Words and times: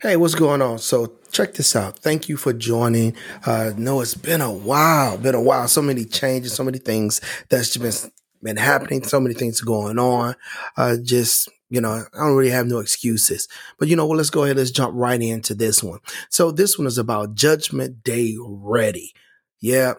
Hey, 0.00 0.14
what's 0.16 0.36
going 0.36 0.62
on? 0.62 0.78
So 0.78 1.14
check 1.32 1.54
this 1.54 1.74
out. 1.74 1.98
Thank 1.98 2.28
you 2.28 2.36
for 2.36 2.52
joining. 2.52 3.16
Uh, 3.44 3.72
no, 3.76 4.00
it's 4.00 4.14
been 4.14 4.40
a 4.40 4.52
while, 4.52 5.18
been 5.18 5.34
a 5.34 5.42
while. 5.42 5.66
So 5.66 5.82
many 5.82 6.04
changes, 6.04 6.52
so 6.52 6.62
many 6.62 6.78
things 6.78 7.20
that's 7.48 7.72
just 7.72 8.04
been, 8.04 8.12
been 8.40 8.56
happening. 8.56 9.02
So 9.02 9.18
many 9.18 9.34
things 9.34 9.60
going 9.60 9.98
on. 9.98 10.36
Uh, 10.76 10.98
just, 11.02 11.48
you 11.68 11.80
know, 11.80 12.04
I 12.14 12.16
don't 12.16 12.36
really 12.36 12.52
have 12.52 12.68
no 12.68 12.78
excuses, 12.78 13.48
but 13.76 13.88
you 13.88 13.96
know 13.96 14.06
what? 14.06 14.18
Let's 14.18 14.30
go 14.30 14.44
ahead. 14.44 14.56
Let's 14.56 14.70
jump 14.70 14.94
right 14.94 15.20
into 15.20 15.52
this 15.52 15.82
one. 15.82 15.98
So 16.30 16.52
this 16.52 16.78
one 16.78 16.86
is 16.86 16.96
about 16.96 17.34
judgment 17.34 18.04
day 18.04 18.36
ready. 18.40 19.14
Yeah. 19.58 19.94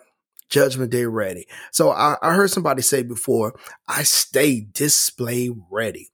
Judgment 0.50 0.91
day 0.93 1.07
ready. 1.07 1.45
So 1.71 1.91
I, 1.91 2.16
I 2.21 2.36
heard 2.36 2.52
somebody 2.52 2.84
say 2.84 3.04
before, 3.04 3.54
I 3.89 4.04
stay 4.04 4.61
display 4.61 5.52
ready. 5.70 6.07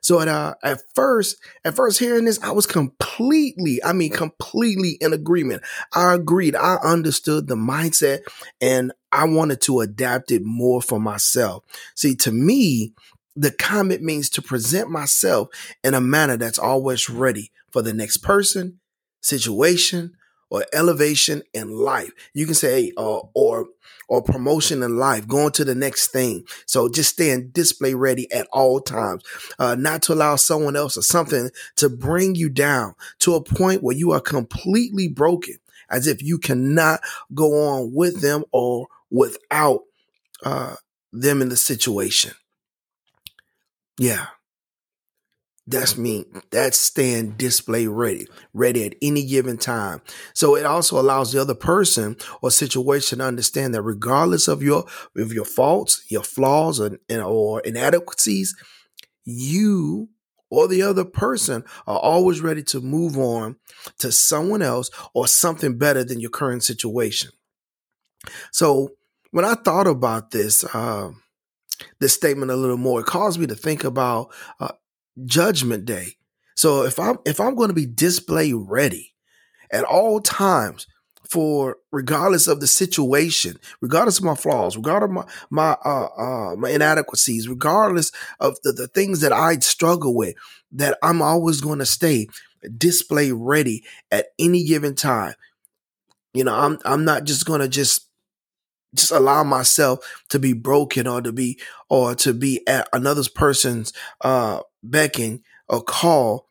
So 0.00 0.20
at 0.20 0.28
uh, 0.28 0.54
at 0.62 0.80
first, 0.94 1.36
at 1.64 1.74
first 1.74 1.98
hearing 1.98 2.24
this, 2.24 2.42
I 2.42 2.52
was 2.52 2.66
completely, 2.66 3.82
I 3.84 3.92
mean, 3.92 4.10
completely 4.10 4.98
in 5.00 5.12
agreement. 5.12 5.62
I 5.92 6.14
agreed. 6.14 6.56
I 6.56 6.76
understood 6.76 7.46
the 7.46 7.56
mindset 7.56 8.20
and 8.60 8.92
I 9.12 9.24
wanted 9.24 9.60
to 9.62 9.80
adapt 9.80 10.30
it 10.30 10.42
more 10.44 10.82
for 10.82 10.98
myself. 10.98 11.64
See, 11.94 12.14
to 12.16 12.32
me, 12.32 12.94
the 13.36 13.50
comment 13.50 14.02
means 14.02 14.30
to 14.30 14.42
present 14.42 14.90
myself 14.90 15.48
in 15.82 15.94
a 15.94 16.00
manner 16.00 16.36
that's 16.36 16.58
always 16.58 17.10
ready 17.10 17.50
for 17.70 17.82
the 17.82 17.92
next 17.92 18.18
person, 18.18 18.80
situation, 19.20 20.16
or 20.50 20.64
elevation 20.72 21.42
in 21.52 21.70
life. 21.70 22.12
You 22.32 22.46
can 22.46 22.54
say, 22.54 22.92
uh, 22.96 23.20
or 23.34 23.66
or 24.08 24.22
promotion 24.22 24.82
in 24.82 24.96
life, 24.98 25.26
going 25.26 25.52
to 25.52 25.64
the 25.64 25.74
next 25.74 26.08
thing. 26.08 26.44
So 26.66 26.88
just 26.88 27.10
staying 27.10 27.48
display 27.48 27.94
ready 27.94 28.30
at 28.30 28.46
all 28.52 28.80
times, 28.80 29.22
uh, 29.58 29.76
not 29.76 30.02
to 30.02 30.12
allow 30.12 30.36
someone 30.36 30.76
else 30.76 30.96
or 30.96 31.02
something 31.02 31.50
to 31.76 31.88
bring 31.88 32.34
you 32.34 32.50
down 32.50 32.94
to 33.20 33.34
a 33.34 33.42
point 33.42 33.82
where 33.82 33.96
you 33.96 34.12
are 34.12 34.20
completely 34.20 35.08
broken, 35.08 35.56
as 35.88 36.06
if 36.06 36.22
you 36.22 36.38
cannot 36.38 37.00
go 37.34 37.66
on 37.66 37.94
with 37.94 38.20
them 38.20 38.44
or 38.52 38.88
without 39.10 39.80
uh, 40.44 40.76
them 41.12 41.40
in 41.40 41.48
the 41.48 41.56
situation. 41.56 42.32
Yeah. 43.98 44.26
That's 45.66 45.96
me. 45.96 46.26
That's 46.50 46.76
staying 46.76 47.32
display 47.32 47.86
ready, 47.86 48.26
ready 48.52 48.84
at 48.84 48.96
any 49.00 49.24
given 49.24 49.56
time. 49.56 50.02
So 50.34 50.56
it 50.56 50.66
also 50.66 51.00
allows 51.00 51.32
the 51.32 51.40
other 51.40 51.54
person 51.54 52.16
or 52.42 52.50
situation 52.50 53.18
to 53.18 53.24
understand 53.24 53.74
that 53.74 53.82
regardless 53.82 54.46
of 54.46 54.62
your 54.62 54.84
of 55.16 55.32
your 55.32 55.46
faults, 55.46 56.04
your 56.10 56.22
flaws, 56.22 56.80
and, 56.80 56.98
and 57.08 57.22
or 57.22 57.60
inadequacies, 57.60 58.54
you 59.24 60.10
or 60.50 60.68
the 60.68 60.82
other 60.82 61.04
person 61.04 61.64
are 61.86 61.98
always 61.98 62.42
ready 62.42 62.62
to 62.62 62.80
move 62.80 63.16
on 63.16 63.56
to 63.98 64.12
someone 64.12 64.62
else 64.62 64.90
or 65.14 65.26
something 65.26 65.78
better 65.78 66.04
than 66.04 66.20
your 66.20 66.30
current 66.30 66.62
situation. 66.62 67.30
So 68.52 68.90
when 69.30 69.44
I 69.44 69.54
thought 69.54 69.86
about 69.86 70.30
this, 70.30 70.62
uh, 70.74 71.10
this 71.98 72.14
statement 72.14 72.50
a 72.52 72.56
little 72.56 72.76
more, 72.76 73.00
it 73.00 73.06
caused 73.06 73.40
me 73.40 73.46
to 73.46 73.54
think 73.54 73.82
about 73.82 74.32
uh, 74.60 74.72
judgment 75.24 75.84
day. 75.84 76.16
So 76.56 76.84
if 76.84 76.98
I'm 76.98 77.18
if 77.24 77.40
I'm 77.40 77.54
going 77.54 77.68
to 77.68 77.74
be 77.74 77.86
display 77.86 78.52
ready 78.52 79.14
at 79.70 79.84
all 79.84 80.20
times 80.20 80.86
for 81.28 81.78
regardless 81.90 82.46
of 82.46 82.60
the 82.60 82.66
situation, 82.66 83.58
regardless 83.80 84.18
of 84.18 84.24
my 84.24 84.34
flaws, 84.34 84.76
regardless 84.76 85.08
of 85.08 85.14
my 85.14 85.24
my 85.50 85.76
uh, 85.84 86.08
uh, 86.16 86.56
my 86.56 86.70
inadequacies, 86.70 87.48
regardless 87.48 88.12
of 88.40 88.56
the, 88.62 88.72
the 88.72 88.88
things 88.88 89.20
that 89.20 89.32
I 89.32 89.56
struggle 89.58 90.14
with, 90.14 90.34
that 90.72 90.98
I'm 91.02 91.22
always 91.22 91.60
going 91.60 91.78
to 91.80 91.86
stay 91.86 92.28
display 92.76 93.32
ready 93.32 93.84
at 94.10 94.26
any 94.38 94.64
given 94.64 94.94
time. 94.94 95.34
You 96.32 96.44
know, 96.44 96.54
I'm 96.54 96.78
I'm 96.84 97.04
not 97.04 97.24
just 97.24 97.46
going 97.46 97.60
to 97.60 97.68
just 97.68 98.08
just 98.94 99.10
allow 99.10 99.42
myself 99.42 100.22
to 100.28 100.38
be 100.38 100.52
broken 100.52 101.06
or 101.06 101.20
to 101.20 101.32
be 101.32 101.58
or 101.88 102.14
to 102.14 102.32
be 102.32 102.66
at 102.68 102.88
another 102.92 103.22
person's 103.34 103.92
uh 104.20 104.60
becking 104.90 105.42
a 105.68 105.80
call 105.80 106.48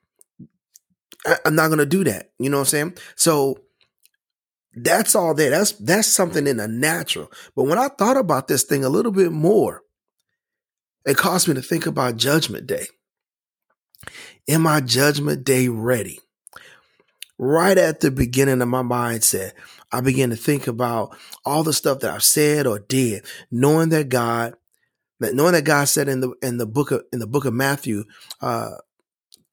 I, 1.25 1.37
am 1.45 1.55
not 1.55 1.69
gonna 1.69 1.85
do 1.85 2.03
that 2.03 2.31
you 2.39 2.49
know 2.49 2.57
what 2.57 2.61
i'm 2.61 2.67
saying? 2.67 2.97
So 3.15 3.57
that's 4.75 5.15
all 5.15 5.33
there 5.33 5.51
that's 5.51 5.73
that's 5.73 6.07
something 6.07 6.47
in 6.47 6.57
the 6.57 6.67
natural. 6.67 7.31
But 7.55 7.63
when 7.65 7.77
i 7.77 7.87
thought 7.87 8.17
about 8.17 8.47
this 8.47 8.63
thing 8.63 8.83
a 8.83 8.89
little 8.89 9.11
bit 9.11 9.31
more 9.31 9.83
it 11.05 11.17
caused 11.17 11.47
me 11.47 11.53
to 11.55 11.61
think 11.61 11.85
about 11.85 12.17
judgment 12.17 12.67
day. 12.67 12.87
Am 14.47 14.61
my 14.61 14.81
judgment 14.81 15.43
day 15.43 15.67
ready? 15.67 16.19
Right 17.37 17.77
at 17.77 17.99
the 17.99 18.11
beginning 18.11 18.61
of 18.61 18.67
my 18.67 18.83
mindset, 18.83 19.51
I 19.91 20.01
began 20.01 20.29
to 20.29 20.35
think 20.35 20.67
about 20.67 21.17
all 21.45 21.63
the 21.63 21.73
stuff 21.73 21.99
that 21.99 22.13
I've 22.13 22.23
said 22.23 22.67
or 22.67 22.79
did, 22.79 23.25
knowing 23.51 23.89
that 23.89 24.09
God, 24.09 24.53
that 25.19 25.35
knowing 25.35 25.53
that 25.53 25.63
God 25.63 25.85
said 25.85 26.07
in 26.07 26.21
the 26.21 26.33
in 26.41 26.57
the 26.57 26.65
book 26.65 26.91
of 26.91 27.03
in 27.11 27.19
the 27.19 27.27
book 27.27 27.45
of 27.45 27.53
Matthew, 27.53 28.03
uh, 28.41 28.71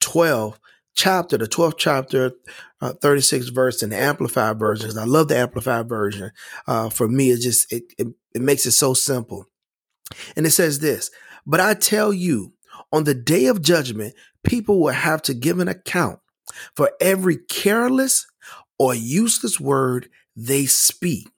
twelve 0.00 0.58
chapter, 0.94 1.38
the 1.38 1.46
twelfth 1.46 1.76
chapter, 1.78 2.32
uh, 2.80 2.92
thirty 2.94 3.20
six 3.20 3.48
verse 3.48 3.82
in 3.82 3.90
the 3.90 3.96
Amplified 3.96 4.58
version. 4.58 4.98
I 4.98 5.04
love 5.04 5.28
the 5.28 5.38
Amplified 5.38 5.88
version. 5.88 6.32
Uh, 6.66 6.88
for 6.88 7.08
me, 7.08 7.30
it 7.30 7.40
just 7.40 7.72
it, 7.72 7.84
it 7.98 8.08
it 8.34 8.42
makes 8.42 8.66
it 8.66 8.72
so 8.72 8.94
simple, 8.94 9.46
and 10.36 10.46
it 10.46 10.50
says 10.50 10.80
this. 10.80 11.10
But 11.46 11.60
I 11.60 11.74
tell 11.74 12.12
you, 12.12 12.52
on 12.92 13.04
the 13.04 13.14
day 13.14 13.46
of 13.46 13.62
judgment, 13.62 14.14
people 14.42 14.80
will 14.80 14.92
have 14.92 15.22
to 15.22 15.34
give 15.34 15.58
an 15.58 15.68
account 15.68 16.18
for 16.74 16.90
every 17.00 17.36
careless 17.36 18.26
or 18.78 18.94
useless 18.94 19.60
word 19.60 20.08
they 20.36 20.66
speak. 20.66 21.28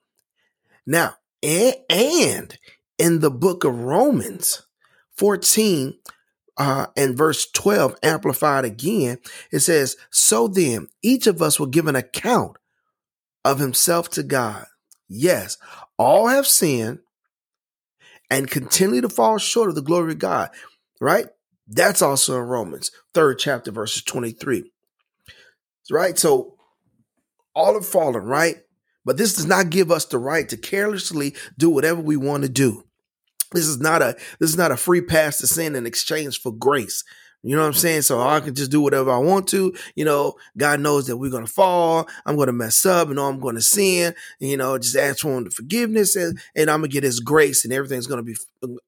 Now, 0.86 1.14
and, 1.42 1.74
and 1.90 2.58
in 3.02 3.18
the 3.18 3.30
book 3.30 3.64
of 3.64 3.80
Romans 3.80 4.62
14 5.16 5.98
uh, 6.56 6.86
and 6.96 7.16
verse 7.16 7.50
12, 7.50 7.96
amplified 8.02 8.64
again, 8.64 9.18
it 9.50 9.58
says, 9.58 9.96
So 10.10 10.46
then, 10.46 10.86
each 11.02 11.26
of 11.26 11.42
us 11.42 11.58
will 11.58 11.66
give 11.66 11.88
an 11.88 11.96
account 11.96 12.58
of 13.44 13.58
himself 13.58 14.08
to 14.10 14.22
God. 14.22 14.66
Yes, 15.08 15.58
all 15.98 16.28
have 16.28 16.46
sinned 16.46 17.00
and 18.30 18.48
continue 18.48 19.00
to 19.00 19.08
fall 19.08 19.38
short 19.38 19.68
of 19.68 19.74
the 19.74 19.82
glory 19.82 20.12
of 20.12 20.20
God, 20.20 20.50
right? 21.00 21.26
That's 21.66 22.02
also 22.02 22.38
in 22.38 22.46
Romans, 22.46 22.92
third 23.12 23.40
chapter, 23.40 23.72
verses 23.72 24.04
23 24.04 24.70
right? 25.90 26.16
So 26.16 26.56
all 27.54 27.74
have 27.74 27.86
fallen, 27.86 28.22
right? 28.22 28.58
But 29.04 29.16
this 29.16 29.34
does 29.34 29.46
not 29.46 29.70
give 29.70 29.90
us 29.90 30.04
the 30.04 30.18
right 30.18 30.48
to 30.48 30.56
carelessly 30.56 31.34
do 31.58 31.68
whatever 31.70 32.00
we 32.00 32.16
want 32.16 32.44
to 32.44 32.48
do. 32.48 32.84
This 33.52 33.66
is 33.66 33.80
not 33.80 34.02
a 34.02 34.16
this 34.38 34.50
is 34.50 34.56
not 34.56 34.72
a 34.72 34.76
free 34.76 35.02
pass 35.02 35.38
to 35.38 35.46
sin 35.46 35.74
in 35.74 35.86
exchange 35.86 36.40
for 36.40 36.52
grace. 36.52 37.04
You 37.44 37.56
know 37.56 37.62
what 37.62 37.68
I'm 37.68 37.74
saying? 37.74 38.02
So 38.02 38.20
I 38.20 38.38
can 38.38 38.54
just 38.54 38.70
do 38.70 38.80
whatever 38.80 39.10
I 39.10 39.18
want 39.18 39.48
to. 39.48 39.74
You 39.96 40.04
know, 40.04 40.34
God 40.56 40.78
knows 40.78 41.08
that 41.08 41.16
we're 41.16 41.30
to 41.44 41.52
fall. 41.52 42.08
I'm 42.24 42.36
to 42.46 42.52
mess 42.52 42.86
up 42.86 43.08
and 43.08 43.18
I'm 43.18 43.40
to 43.40 43.60
sin. 43.60 44.14
And, 44.40 44.50
you 44.50 44.56
know, 44.56 44.78
just 44.78 44.96
ask 44.96 45.20
for 45.20 45.36
him 45.36 45.50
forgiveness 45.50 46.14
and, 46.14 46.38
and 46.54 46.70
I'm 46.70 46.82
to 46.82 46.88
get 46.88 47.02
his 47.02 47.18
grace 47.18 47.64
and 47.64 47.72
everything's 47.72 48.06
to 48.06 48.22
be, 48.22 48.36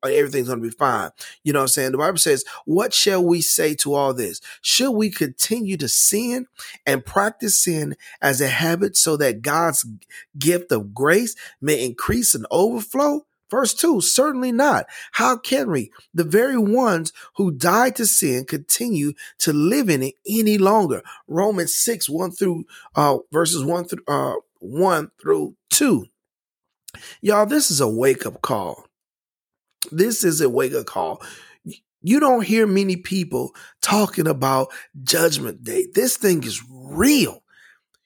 everything's 0.05 0.49
to 0.49 0.57
be 0.57 0.71
fine. 0.71 1.11
You 1.43 1.53
know 1.53 1.61
what 1.61 1.65
I'm 1.65 1.69
saying? 1.69 1.93
The 1.93 1.99
Bible 1.99 2.19
says, 2.19 2.45
what 2.65 2.95
shall 2.95 3.25
we 3.25 3.41
say 3.41 3.75
to 3.77 3.95
all 3.95 4.15
this? 4.15 4.41
Should 4.63 4.93
we 4.93 5.11
continue 5.11 5.77
to 5.79 5.89
sin 5.89 6.47
and 6.87 7.05
practice 7.05 7.59
sin 7.59 7.97
as 8.23 8.41
a 8.41 8.49
habit 8.49 8.97
so 8.97 9.17
that 9.17 9.43
God's 9.43 9.85
gift 10.39 10.71
of 10.71 10.95
grace 10.95 11.35
may 11.61 11.85
increase 11.85 12.37
and 12.37 12.47
overflow? 12.53 13.27
Verse 13.51 13.75
2 13.75 14.01
Certainly 14.01 14.53
not. 14.53 14.87
How 15.13 15.37
can 15.37 15.71
we, 15.71 15.93
the 16.13 16.25
very 16.25 16.59
ones 16.59 17.13
who 17.37 17.51
died 17.51 17.97
to 17.97 18.07
sin, 18.07 18.45
continue 18.45 19.13
to 19.39 19.53
live 19.53 19.89
in 19.89 20.03
it 20.03 20.15
any 20.27 20.59
longer? 20.59 21.03
Romans 21.29 21.75
6 21.75 22.09
1 22.09 22.33
through 22.33 22.65
uh, 22.95 23.19
verses 23.33 23.65
1 23.65 23.85
through 23.87 24.05
uh, 24.09 24.35
1 24.61 25.11
through 25.21 25.57
2. 25.71 26.07
Y'all, 27.21 27.47
this 27.47 27.71
is 27.71 27.81
a 27.81 27.89
wake 27.89 28.25
up 28.27 28.41
call. 28.41 28.87
This 29.91 30.25
is 30.25 30.41
a 30.41 30.49
wake 30.49 30.75
up 30.75 30.87
call. 30.87 31.23
You 32.03 32.21
don't 32.21 32.45
hear 32.45 32.67
many 32.67 32.97
people 32.97 33.55
talking 33.81 34.27
about 34.27 34.69
judgment 35.03 35.65
day. 35.65 35.87
This 35.95 36.17
thing 36.17 36.45
is 36.45 36.63
real 36.71 37.44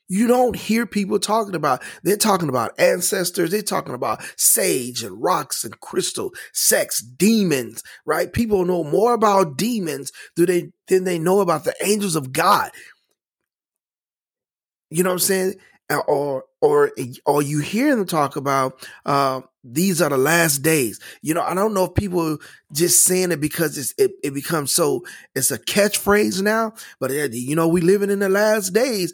you 0.08 0.26
don't 0.26 0.56
hear 0.56 0.86
people 0.86 1.18
talking 1.18 1.54
about 1.54 1.82
they're 2.02 2.16
talking 2.16 2.48
about 2.48 2.78
ancestors 2.78 3.50
they're 3.50 3.62
talking 3.62 3.94
about 3.94 4.22
sage 4.36 5.02
and 5.02 5.22
rocks 5.22 5.64
and 5.64 5.78
crystal 5.80 6.32
sex 6.52 7.00
demons 7.00 7.82
right 8.06 8.32
people 8.32 8.64
know 8.64 8.84
more 8.84 9.14
about 9.14 9.56
demons 9.56 10.12
do 10.36 10.46
they 10.46 10.70
than 10.88 11.04
they 11.04 11.18
know 11.18 11.40
about 11.40 11.64
the 11.64 11.74
angels 11.82 12.16
of 12.16 12.32
god 12.32 12.70
you 14.90 15.02
know 15.02 15.10
what 15.10 15.14
i'm 15.14 15.18
saying 15.18 15.54
or 16.06 16.44
or 16.60 16.92
or 17.24 17.42
you 17.42 17.60
hear 17.60 17.94
them 17.96 18.06
talk 18.06 18.36
about 18.36 18.86
uh, 19.06 19.40
these 19.64 20.02
are 20.02 20.10
the 20.10 20.18
last 20.18 20.58
days. 20.58 21.00
You 21.22 21.34
know, 21.34 21.42
I 21.42 21.54
don't 21.54 21.74
know 21.74 21.84
if 21.84 21.94
people 21.94 22.38
just 22.72 23.04
saying 23.04 23.32
it 23.32 23.40
because 23.40 23.78
it's, 23.78 23.94
it 23.96 24.12
it 24.22 24.34
becomes 24.34 24.72
so 24.72 25.04
it's 25.34 25.50
a 25.50 25.58
catchphrase 25.58 26.42
now. 26.42 26.74
But 27.00 27.32
you 27.32 27.56
know, 27.56 27.68
we 27.68 27.80
living 27.80 28.10
in 28.10 28.18
the 28.18 28.28
last 28.28 28.70
days. 28.70 29.12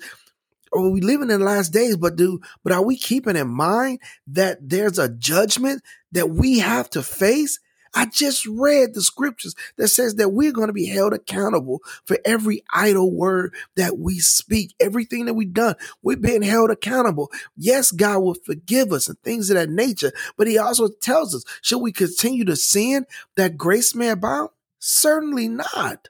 Or 0.75 0.91
we 0.91 1.01
living 1.01 1.31
in 1.31 1.39
the 1.39 1.47
last 1.47 1.73
days, 1.73 1.97
but 1.97 2.17
do 2.17 2.41
but 2.65 2.73
are 2.73 2.85
we 2.85 2.99
keeping 2.99 3.37
in 3.37 3.49
mind 3.49 4.01
that 4.27 4.59
there's 4.61 4.99
a 4.99 5.09
judgment 5.09 5.83
that 6.13 6.31
we 6.31 6.59
have 6.59 6.91
to 6.91 7.03
face? 7.03 7.61
I 7.95 8.07
just 8.07 8.45
read 8.47 8.93
the 8.93 9.03
scriptures 9.03 9.55
that 9.77 9.87
says 9.87 10.17
that 10.17 10.31
we're 10.31 10.53
going 10.53 10.67
to 10.67 10.73
be 10.73 10.87
held 10.87 11.13
accountable 11.13 11.81
for 12.05 12.19
every 12.25 12.65
idle 12.73 13.15
word 13.15 13.55
that 13.77 13.99
we 13.99 14.19
speak, 14.19 14.75
everything 14.81 15.27
that 15.27 15.35
we've 15.35 15.53
done. 15.53 15.77
We're 16.03 16.17
being 16.17 16.43
held 16.43 16.71
accountable. 16.71 17.31
Yes, 17.57 17.93
God 17.93 18.19
will 18.19 18.35
forgive 18.35 18.93
us 18.93 19.09
and 19.09 19.17
things 19.21 19.49
of 19.49 19.55
that 19.55 19.71
nature, 19.71 20.13
but 20.37 20.49
He 20.49 20.59
also 20.59 20.89
tells 20.89 21.35
us, 21.37 21.45
should 21.63 21.79
we 21.79 21.93
continue 21.93 22.45
to 22.47 22.57
sin 22.57 23.07
that 23.37 23.57
grace 23.57 23.95
may 23.95 24.09
abound? 24.09 24.51
Certainly 24.81 25.49
not. 25.49 26.09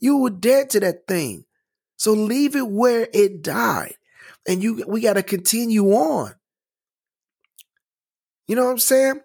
You 0.00 0.18
were 0.18 0.30
dead 0.30 0.70
to 0.70 0.80
that 0.80 1.06
thing. 1.06 1.44
So 2.02 2.14
leave 2.14 2.56
it 2.56 2.66
where 2.66 3.06
it 3.14 3.42
died. 3.42 3.94
And 4.48 4.60
you 4.60 4.84
we 4.88 5.02
got 5.02 5.12
to 5.12 5.22
continue 5.22 5.92
on. 5.92 6.34
You 8.48 8.56
know 8.56 8.64
what 8.64 8.72
I'm 8.72 8.78
saying? 8.78 9.20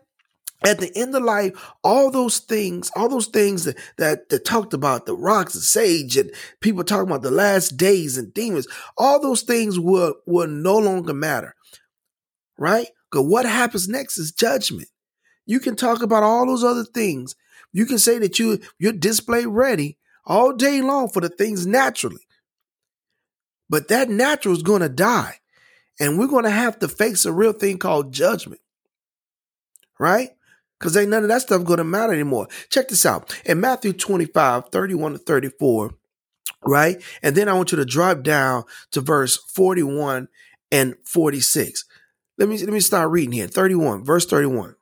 at 0.64 0.80
the 0.80 0.92
end 0.96 1.16
of 1.16 1.24
life, 1.24 1.54
all 1.84 2.12
those 2.12 2.38
things, 2.40 2.92
all 2.96 3.10
those 3.10 3.28
things 3.28 3.64
that, 3.66 3.78
that, 3.98 4.30
that 4.30 4.46
talked 4.46 4.74
about 4.76 5.06
the 5.08 5.16
rocks 5.16 5.56
and 5.56 5.64
sage 5.64 6.18
and 6.18 6.32
people 6.62 6.84
talking 6.84 7.08
about 7.08 7.22
the 7.24 7.32
last 7.32 7.78
days 7.78 8.18
and 8.18 8.34
demons, 8.34 8.68
all 8.98 9.20
those 9.22 9.44
things 9.44 9.80
will, 9.80 10.16
will 10.28 10.48
no 10.48 10.78
longer 10.78 11.14
matter. 11.14 11.56
Right? 12.60 12.88
Because 13.10 13.28
what 13.28 13.46
happens 13.46 13.88
next 13.88 14.20
is 14.20 14.32
judgment. 14.32 14.90
You 15.48 15.60
can 15.60 15.76
talk 15.76 16.04
about 16.04 16.24
all 16.24 16.46
those 16.46 16.64
other 16.64 16.86
things. 16.86 17.36
You 17.72 17.86
can 17.86 18.00
say 18.00 18.20
that 18.20 18.38
you 18.38 18.60
you're 18.78 18.94
display 18.94 19.46
ready 19.48 19.98
all 20.26 20.54
day 20.54 20.82
long 20.82 21.10
for 21.10 21.22
the 21.22 21.30
things 21.30 21.66
naturally. 21.66 22.27
But 23.70 23.88
that 23.90 24.10
natural 24.10 24.56
is 24.56 24.64
going 24.64 24.82
to 24.82 24.90
die. 24.90 25.36
And 26.00 26.18
we're 26.18 26.28
going 26.28 26.44
to 26.44 26.50
have 26.50 26.80
to 26.80 26.88
face 26.88 27.26
a 27.26 27.34
real 27.34 27.54
thing 27.54 27.78
called 27.78 28.14
judgment. 28.14 28.62
Right? 30.00 30.32
because 30.80 30.96
ain't 30.96 31.10
none 31.10 31.24
of 31.24 31.30
that 31.30 31.42
stuff 31.42 31.64
going 31.64 31.78
to 31.78 31.84
matter 31.84 32.14
anymore. 32.14 32.48
Check 32.70 32.90
this 32.90 33.06
out. 33.06 33.40
In 33.46 33.60
Matthew 33.60 33.94
25, 33.94 34.70
31 34.70 35.14
to 35.14 35.18
34, 35.18 35.94
right? 36.66 37.02
And 37.24 37.36
then 37.36 37.50
I 37.50 37.54
want 37.54 37.72
you 37.72 37.78
to 37.78 37.86
drop 37.86 38.24
down 38.24 38.64
to 38.92 39.02
verse 39.02 39.38
41 39.38 40.28
and 40.72 40.96
46. 41.04 41.86
Let 42.38 42.50
me, 42.50 42.58
let 42.60 42.70
me 42.70 42.80
start 42.80 43.10
reading 43.10 43.32
here. 43.32 43.48
31, 43.48 44.04
verse 44.04 44.26
31. 44.26 44.76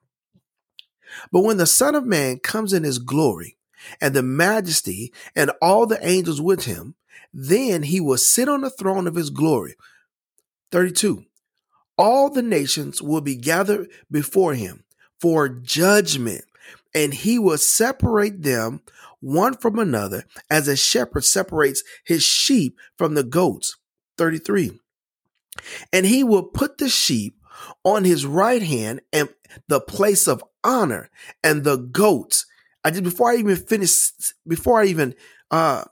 But 1.32 1.44
when 1.44 1.58
the 1.58 1.66
Son 1.66 1.96
of 1.96 2.06
Man 2.06 2.40
comes 2.40 2.74
in 2.74 2.84
his 2.84 3.00
glory 3.00 3.58
and 4.02 4.14
the 4.14 4.24
majesty 4.24 5.14
and 5.36 5.52
all 5.62 5.86
the 5.86 6.06
angels 6.06 6.42
with 6.42 6.66
him, 6.66 6.96
then 7.34 7.84
he 7.84 8.00
will 8.00 8.18
sit 8.18 8.48
on 8.48 8.62
the 8.62 8.70
throne 8.70 9.08
of 9.08 9.16
his 9.16 9.30
glory. 9.30 9.76
32. 10.72 11.26
All 11.98 12.30
the 12.30 12.42
nations 12.42 13.02
will 13.02 13.22
be 13.22 13.36
gathered 13.36 13.90
before 14.12 14.54
him 14.54 14.84
for 15.20 15.48
judgment, 15.48 16.44
and 16.94 17.14
he 17.14 17.40
will 17.40 17.58
separate 17.58 18.44
them 18.44 18.82
one 19.22 19.56
from 19.56 19.80
another 19.80 20.26
as 20.50 20.68
a 20.68 20.76
shepherd 20.76 21.24
separates 21.24 21.84
his 22.06 22.24
sheep 22.24 22.78
from 22.98 23.16
the 23.16 23.24
goats. 23.24 23.78
33. 24.18 24.80
And 25.92 26.06
he 26.06 26.24
will 26.24 26.44
put 26.44 26.78
the 26.78 26.90
sheep 26.90 27.38
on 27.84 28.04
his 28.04 28.26
right 28.26 28.62
hand 28.62 29.02
and 29.14 29.30
the 29.68 29.80
place 29.80 30.28
of 30.28 30.44
honor 30.64 31.10
and 31.44 31.64
the 31.64 31.78
goats. 31.78 32.46
I 32.84 32.92
just 32.92 33.04
before 33.04 33.32
I 33.32 33.38
even 33.38 33.56
finish, 33.56 34.12
before 34.48 34.82
I 34.82 34.86
even 34.86 35.16
uh 35.50 35.86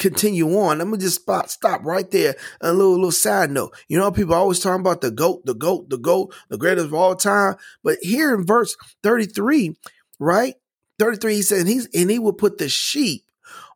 continue 0.00 0.58
on, 0.58 0.80
I'm 0.80 0.90
gonna 0.90 1.00
just 1.00 1.16
spot, 1.16 1.50
stop 1.50 1.84
right 1.84 2.10
there. 2.10 2.34
A 2.60 2.72
little 2.72 2.94
little 2.94 3.12
side 3.12 3.50
note. 3.50 3.76
You 3.86 3.98
know, 3.98 4.10
people 4.10 4.34
always 4.34 4.58
talking 4.58 4.80
about 4.80 5.02
the 5.02 5.10
goat, 5.12 5.44
the 5.44 5.54
goat, 5.54 5.90
the 5.90 5.98
goat, 5.98 6.34
the 6.48 6.58
greatest 6.58 6.86
of 6.86 6.94
all 6.94 7.14
time. 7.14 7.54
But 7.84 7.98
here 8.00 8.34
in 8.34 8.44
verse 8.44 8.76
33, 9.04 9.76
right? 10.18 10.54
33, 10.98 11.34
he 11.34 11.42
said, 11.42 11.58
and 11.60 11.68
he's 11.68 11.86
and 11.94 12.10
he 12.10 12.18
will 12.18 12.32
put 12.32 12.58
the 12.58 12.68
sheep 12.68 13.30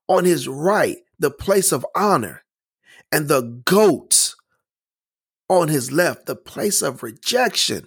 on 0.08 0.24
his 0.24 0.48
right, 0.48 0.98
the 1.18 1.30
place 1.30 1.70
of 1.70 1.86
honor, 1.94 2.42
and 3.12 3.28
the 3.28 3.42
goats 3.64 4.34
on 5.48 5.68
his 5.68 5.92
left, 5.92 6.26
the 6.26 6.36
place 6.36 6.82
of 6.82 7.02
rejection. 7.02 7.86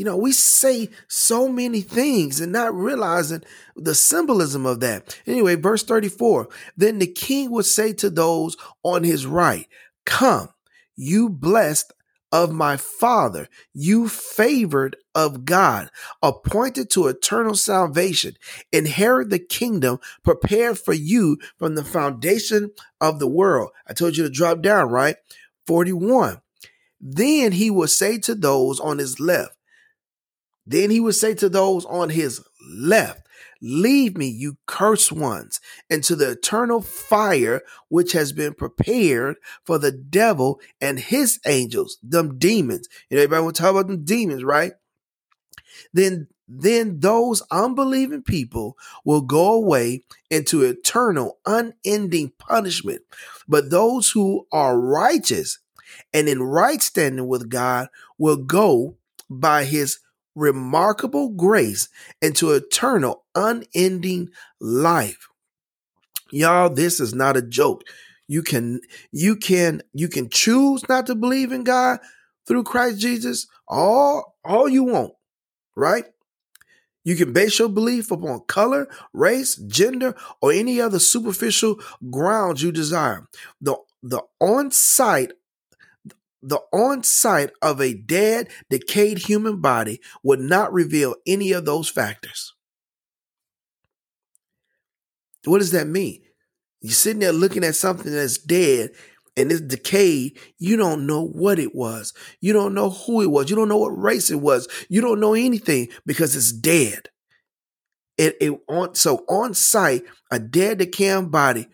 You 0.00 0.06
know, 0.06 0.16
we 0.16 0.32
say 0.32 0.88
so 1.08 1.46
many 1.46 1.82
things 1.82 2.40
and 2.40 2.52
not 2.52 2.74
realizing 2.74 3.42
the 3.76 3.94
symbolism 3.94 4.64
of 4.64 4.80
that. 4.80 5.14
Anyway, 5.26 5.56
verse 5.56 5.82
34 5.84 6.48
Then 6.74 7.00
the 7.00 7.06
king 7.06 7.50
would 7.50 7.66
say 7.66 7.92
to 7.92 8.08
those 8.08 8.56
on 8.82 9.04
his 9.04 9.26
right, 9.26 9.68
Come, 10.06 10.48
you 10.96 11.28
blessed 11.28 11.92
of 12.32 12.50
my 12.50 12.78
father, 12.78 13.46
you 13.74 14.08
favored 14.08 14.96
of 15.14 15.44
God, 15.44 15.90
appointed 16.22 16.88
to 16.92 17.08
eternal 17.08 17.54
salvation, 17.54 18.38
inherit 18.72 19.28
the 19.28 19.38
kingdom 19.38 19.98
prepared 20.24 20.78
for 20.78 20.94
you 20.94 21.36
from 21.58 21.74
the 21.74 21.84
foundation 21.84 22.70
of 23.02 23.18
the 23.18 23.28
world. 23.28 23.68
I 23.86 23.92
told 23.92 24.16
you 24.16 24.22
to 24.22 24.30
drop 24.30 24.62
down, 24.62 24.88
right? 24.88 25.16
41. 25.66 26.40
Then 27.02 27.52
he 27.52 27.70
will 27.70 27.86
say 27.86 28.16
to 28.20 28.34
those 28.34 28.80
on 28.80 28.96
his 28.96 29.20
left, 29.20 29.58
then 30.70 30.90
he 30.90 31.00
would 31.00 31.16
say 31.16 31.34
to 31.34 31.48
those 31.48 31.84
on 31.86 32.10
his 32.10 32.40
left, 32.72 33.26
Leave 33.60 34.16
me, 34.16 34.26
you 34.26 34.56
cursed 34.66 35.12
ones, 35.12 35.60
into 35.90 36.16
the 36.16 36.30
eternal 36.30 36.80
fire 36.80 37.60
which 37.88 38.12
has 38.12 38.32
been 38.32 38.54
prepared 38.54 39.36
for 39.64 39.78
the 39.78 39.92
devil 39.92 40.60
and 40.80 40.98
his 40.98 41.40
angels, 41.46 41.98
them 42.02 42.38
demons. 42.38 42.88
You 43.10 43.16
know, 43.16 43.24
everybody 43.24 43.44
will 43.44 43.52
talk 43.52 43.70
about 43.72 43.88
them 43.88 44.04
demons, 44.04 44.44
right? 44.44 44.72
Then 45.92 46.28
then 46.52 46.98
those 46.98 47.42
unbelieving 47.52 48.22
people 48.22 48.76
will 49.04 49.20
go 49.20 49.52
away 49.52 50.02
into 50.30 50.64
eternal, 50.64 51.38
unending 51.46 52.32
punishment. 52.38 53.02
But 53.46 53.70
those 53.70 54.10
who 54.10 54.48
are 54.50 54.80
righteous 54.80 55.60
and 56.12 56.28
in 56.28 56.42
right 56.42 56.82
standing 56.82 57.28
with 57.28 57.48
God 57.48 57.88
will 58.18 58.36
go 58.36 58.96
by 59.28 59.64
his 59.64 60.00
remarkable 60.34 61.30
grace 61.30 61.88
into 62.22 62.52
eternal, 62.52 63.24
unending 63.34 64.30
life. 64.60 65.28
Y'all, 66.30 66.70
this 66.70 67.00
is 67.00 67.14
not 67.14 67.36
a 67.36 67.42
joke. 67.42 67.82
You 68.28 68.42
can, 68.42 68.80
you 69.10 69.34
can, 69.36 69.82
you 69.92 70.08
can 70.08 70.28
choose 70.28 70.88
not 70.88 71.06
to 71.06 71.14
believe 71.14 71.50
in 71.50 71.64
God 71.64 71.98
through 72.46 72.64
Christ 72.64 73.00
Jesus 73.00 73.48
all, 73.66 74.36
all 74.44 74.68
you 74.68 74.84
want, 74.84 75.12
right? 75.76 76.04
You 77.02 77.16
can 77.16 77.32
base 77.32 77.58
your 77.58 77.68
belief 77.68 78.10
upon 78.10 78.40
color, 78.46 78.86
race, 79.12 79.56
gender, 79.56 80.14
or 80.40 80.52
any 80.52 80.80
other 80.80 80.98
superficial 80.98 81.80
grounds 82.10 82.62
you 82.62 82.70
desire. 82.70 83.26
The, 83.60 83.76
the 84.02 84.22
on-site 84.38 85.32
the 86.42 86.60
on 86.72 87.02
site 87.02 87.50
of 87.62 87.80
a 87.80 87.94
dead, 87.94 88.48
decayed 88.68 89.18
human 89.18 89.60
body 89.60 90.00
would 90.22 90.40
not 90.40 90.72
reveal 90.72 91.14
any 91.26 91.52
of 91.52 91.64
those 91.64 91.88
factors. 91.88 92.54
What 95.44 95.58
does 95.58 95.72
that 95.72 95.86
mean? 95.86 96.22
You're 96.80 96.92
sitting 96.92 97.20
there 97.20 97.32
looking 97.32 97.64
at 97.64 97.74
something 97.74 98.10
that's 98.12 98.38
dead 98.38 98.90
and 99.36 99.52
it's 99.52 99.60
decayed. 99.60 100.38
You 100.58 100.76
don't 100.76 101.06
know 101.06 101.22
what 101.26 101.58
it 101.58 101.74
was. 101.74 102.12
You 102.40 102.52
don't 102.52 102.74
know 102.74 102.90
who 102.90 103.22
it 103.22 103.30
was. 103.30 103.50
You 103.50 103.56
don't 103.56 103.68
know 103.68 103.78
what 103.78 103.98
race 103.98 104.30
it 104.30 104.40
was. 104.40 104.68
You 104.88 105.00
don't 105.00 105.20
know 105.20 105.34
anything 105.34 105.88
because 106.06 106.34
it's 106.34 106.52
dead. 106.52 107.08
It, 108.18 108.36
it 108.40 108.60
on 108.68 108.94
so 108.94 109.24
on 109.28 109.54
sight, 109.54 110.02
a 110.30 110.38
dead 110.38 110.78
decaying 110.78 111.30
body 111.30 111.68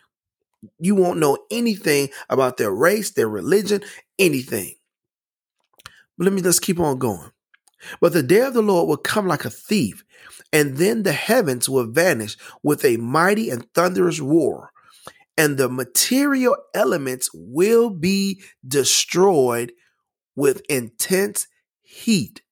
you 0.78 0.94
won't 0.94 1.18
know 1.18 1.38
anything 1.50 2.10
about 2.28 2.56
their 2.56 2.72
race, 2.72 3.10
their 3.10 3.28
religion, 3.28 3.82
anything. 4.18 4.74
But 6.16 6.24
let 6.24 6.32
me 6.32 6.42
just 6.42 6.62
keep 6.62 6.80
on 6.80 6.98
going. 6.98 7.30
But 8.00 8.12
the 8.12 8.22
day 8.22 8.40
of 8.40 8.54
the 8.54 8.62
Lord 8.62 8.88
will 8.88 8.96
come 8.96 9.26
like 9.26 9.44
a 9.44 9.50
thief, 9.50 10.02
and 10.52 10.76
then 10.76 11.02
the 11.02 11.12
heavens 11.12 11.68
will 11.68 11.86
vanish 11.86 12.36
with 12.62 12.84
a 12.84 12.96
mighty 12.96 13.50
and 13.50 13.70
thunderous 13.74 14.18
roar, 14.18 14.70
and 15.36 15.56
the 15.56 15.68
material 15.68 16.56
elements 16.74 17.30
will 17.34 17.90
be 17.90 18.42
destroyed 18.66 19.72
with 20.34 20.62
intense 20.68 21.46
heat, 21.82 22.42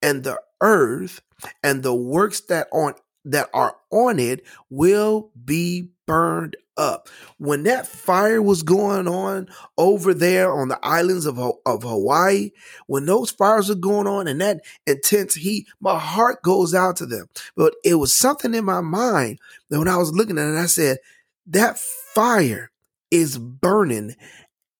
and 0.00 0.24
the 0.24 0.40
earth 0.60 1.20
and 1.62 1.82
the 1.82 1.94
works 1.94 2.40
that 2.42 2.68
on 2.72 2.94
that 3.24 3.48
are 3.54 3.76
on 3.90 4.18
it 4.18 4.44
will 4.70 5.30
be 5.44 5.88
burned 6.06 6.56
up. 6.76 7.08
When 7.38 7.64
that 7.64 7.86
fire 7.86 8.40
was 8.42 8.62
going 8.62 9.06
on 9.06 9.48
over 9.76 10.14
there 10.14 10.52
on 10.52 10.68
the 10.68 10.78
islands 10.82 11.26
of, 11.26 11.38
of 11.38 11.82
Hawaii, 11.82 12.50
when 12.86 13.06
those 13.06 13.30
fires 13.30 13.70
are 13.70 13.76
going 13.76 14.06
on 14.06 14.26
and 14.26 14.40
that 14.40 14.60
intense 14.86 15.34
heat, 15.34 15.66
my 15.80 15.98
heart 15.98 16.42
goes 16.42 16.74
out 16.74 16.96
to 16.96 17.06
them. 17.06 17.28
But 17.56 17.74
it 17.84 17.96
was 17.96 18.14
something 18.14 18.54
in 18.54 18.64
my 18.64 18.80
mind 18.80 19.38
that 19.68 19.78
when 19.78 19.88
I 19.88 19.96
was 19.96 20.12
looking 20.12 20.38
at 20.38 20.54
it, 20.54 20.58
I 20.58 20.66
said, 20.66 20.98
that 21.46 21.78
fire 21.78 22.70
is 23.10 23.38
burning 23.38 24.14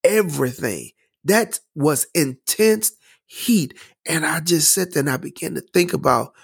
everything. 0.02 0.90
That 1.24 1.60
was 1.74 2.06
intense 2.14 2.92
heat. 3.26 3.74
And 4.06 4.26
I 4.26 4.40
just 4.40 4.72
sat 4.72 4.92
there 4.92 5.00
and 5.00 5.10
I 5.10 5.16
began 5.16 5.54
to 5.54 5.60
think 5.60 5.92
about 5.92 6.34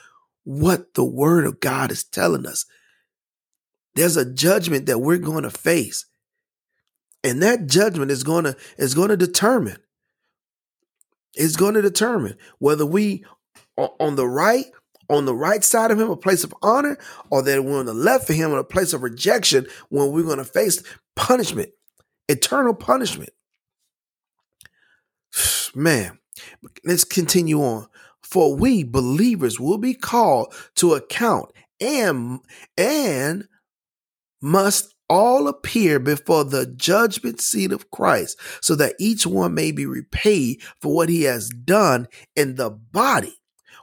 what 0.48 0.94
the 0.94 1.04
word 1.04 1.44
of 1.44 1.60
God 1.60 1.92
is 1.92 2.04
telling 2.04 2.46
us. 2.46 2.64
There's 3.94 4.16
a 4.16 4.32
judgment 4.32 4.86
that 4.86 5.00
we're 5.00 5.18
going 5.18 5.42
to 5.42 5.50
face. 5.50 6.06
And 7.22 7.42
that 7.42 7.66
judgment 7.66 8.10
is 8.10 8.22
going 8.22 8.44
to 8.44 8.56
is 8.78 8.94
going 8.94 9.10
to 9.10 9.16
determine 9.16 9.76
it's 11.34 11.56
going 11.56 11.74
to 11.74 11.82
determine 11.82 12.38
whether 12.60 12.86
we 12.86 13.24
are 13.76 13.90
on 14.00 14.16
the 14.16 14.26
right 14.26 14.64
on 15.10 15.26
the 15.26 15.34
right 15.34 15.62
side 15.62 15.90
of 15.90 16.00
him 16.00 16.08
a 16.08 16.16
place 16.16 16.44
of 16.44 16.54
honor 16.62 16.96
or 17.28 17.42
that 17.42 17.64
we're 17.64 17.80
on 17.80 17.86
the 17.86 17.92
left 17.92 18.30
of 18.30 18.36
him 18.36 18.52
in 18.52 18.58
a 18.58 18.64
place 18.64 18.94
of 18.94 19.02
rejection 19.02 19.66
when 19.90 20.12
we're 20.12 20.22
going 20.22 20.38
to 20.38 20.44
face 20.44 20.82
punishment 21.16 21.70
eternal 22.28 22.72
punishment 22.72 23.30
man 25.74 26.18
let's 26.84 27.04
continue 27.04 27.60
on 27.60 27.88
for 28.30 28.54
we 28.54 28.84
believers 28.84 29.58
will 29.58 29.78
be 29.78 29.94
called 29.94 30.54
to 30.76 30.94
account 30.94 31.50
and 31.80 32.40
and 32.76 33.48
must 34.40 34.94
all 35.08 35.48
appear 35.48 35.98
before 35.98 36.44
the 36.44 36.66
judgment 36.66 37.40
seat 37.40 37.72
of 37.72 37.90
Christ 37.90 38.38
so 38.60 38.74
that 38.74 38.94
each 39.00 39.26
one 39.26 39.54
may 39.54 39.72
be 39.72 39.86
repaid 39.86 40.60
for 40.80 40.94
what 40.94 41.08
he 41.08 41.22
has 41.22 41.48
done 41.48 42.08
in 42.36 42.56
the 42.56 42.70
body 42.70 43.34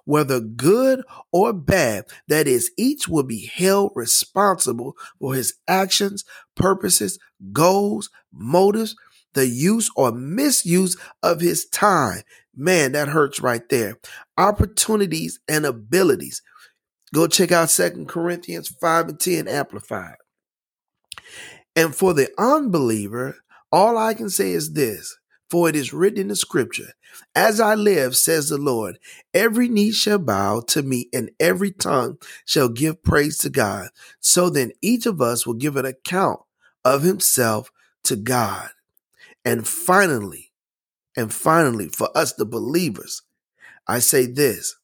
whether 0.05 0.39
good 0.39 1.03
or 1.31 1.51
bad. 1.51 2.05
That 2.27 2.47
is 2.47 2.71
each 2.77 3.07
will 3.07 3.23
be 3.23 3.47
held 3.47 3.91
responsible 3.95 4.95
for 5.19 5.33
his 5.33 5.55
actions 5.67 6.23
purposes 6.55 7.19
goals 7.51 8.09
motives 8.31 8.95
the 9.33 9.47
use 9.47 9.89
or 9.97 10.11
misuse 10.11 10.95
of 11.21 11.41
his 11.41 11.65
time 11.65 12.21
Man, 12.55 12.93
that 12.93 13.09
hurts 13.09 13.39
right 13.41 13.67
there. 13.69 13.97
Opportunities 14.37 15.39
and 15.47 15.65
abilities. 15.65 16.41
Go 17.13 17.27
check 17.27 17.51
out 17.51 17.69
Second 17.69 18.07
Corinthians 18.07 18.67
5 18.67 19.09
and 19.09 19.19
10 19.19 19.47
Amplified. 19.47 20.15
And 21.75 21.95
for 21.95 22.13
the 22.13 22.29
unbeliever, 22.37 23.37
all 23.71 23.97
I 23.97 24.13
can 24.13 24.29
say 24.29 24.51
is 24.51 24.73
this 24.73 25.17
for 25.49 25.69
it 25.69 25.75
is 25.75 25.93
written 25.93 26.19
in 26.19 26.27
the 26.29 26.35
scripture, 26.35 26.93
As 27.35 27.59
I 27.59 27.75
live, 27.75 28.15
says 28.15 28.49
the 28.49 28.57
Lord, 28.57 28.97
every 29.33 29.67
knee 29.67 29.91
shall 29.91 30.17
bow 30.17 30.61
to 30.67 30.81
me, 30.81 31.07
and 31.13 31.31
every 31.39 31.71
tongue 31.71 32.17
shall 32.45 32.69
give 32.69 33.03
praise 33.03 33.37
to 33.39 33.49
God. 33.49 33.89
So 34.19 34.49
then 34.49 34.71
each 34.81 35.05
of 35.05 35.21
us 35.21 35.45
will 35.45 35.53
give 35.53 35.77
an 35.77 35.85
account 35.85 36.39
of 36.83 37.03
himself 37.03 37.71
to 38.05 38.15
God. 38.15 38.69
And 39.43 39.67
finally, 39.67 40.51
and 41.15 41.33
finally, 41.33 41.87
for 41.87 42.15
us, 42.15 42.33
the 42.33 42.45
believers, 42.45 43.21
I 43.87 43.99
say 43.99 44.25
this. 44.25 44.75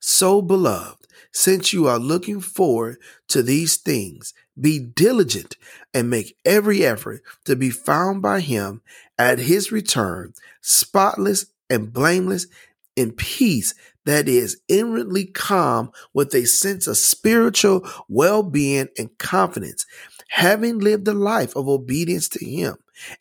So, 0.00 0.40
beloved, 0.40 1.06
since 1.32 1.72
you 1.72 1.86
are 1.86 1.98
looking 1.98 2.40
forward 2.40 2.96
to 3.28 3.42
these 3.42 3.76
things, 3.76 4.32
be 4.58 4.78
diligent 4.78 5.56
and 5.92 6.08
make 6.08 6.36
every 6.44 6.84
effort 6.84 7.22
to 7.44 7.56
be 7.56 7.70
found 7.70 8.22
by 8.22 8.40
him 8.40 8.80
at 9.18 9.38
his 9.38 9.70
return, 9.70 10.32
spotless 10.62 11.46
and 11.68 11.92
blameless 11.92 12.46
in 12.94 13.12
peace 13.12 13.74
that 14.06 14.28
is 14.28 14.60
inwardly 14.68 15.26
calm 15.26 15.90
with 16.14 16.34
a 16.34 16.46
sense 16.46 16.86
of 16.86 16.96
spiritual 16.96 17.86
well 18.08 18.42
being 18.42 18.88
and 18.96 19.18
confidence, 19.18 19.84
having 20.28 20.78
lived 20.78 21.06
a 21.08 21.12
life 21.12 21.54
of 21.54 21.68
obedience 21.68 22.28
to 22.30 22.44
him 22.44 22.76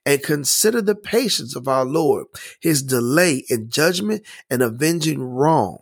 and 0.05 0.23
consider 0.23 0.81
the 0.81 0.95
patience 0.95 1.55
of 1.55 1.67
our 1.67 1.85
Lord, 1.85 2.27
his 2.59 2.83
delay 2.83 3.43
in 3.49 3.69
judgment 3.69 4.23
and 4.49 4.61
avenging 4.61 5.21
wrong 5.21 5.79